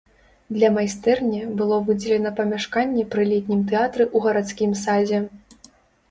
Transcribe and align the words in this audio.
Для 0.55 0.69
майстэрні 0.75 1.41
было 1.59 1.75
выдзелена 1.89 2.31
памяшканне 2.39 3.03
пры 3.11 3.25
летнім 3.33 3.61
тэатры 3.73 4.03
ў 4.05 4.17
гарадскім 4.25 4.71
садзе. 4.85 5.19